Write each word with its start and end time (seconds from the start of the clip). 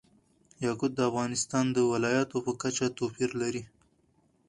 یاقوت 0.65 0.91
د 0.95 0.99
افغانستان 1.09 1.65
د 1.71 1.77
ولایاتو 1.91 2.37
په 2.45 2.51
کچه 2.61 2.85
توپیر 2.97 3.29
لري. 3.41 3.63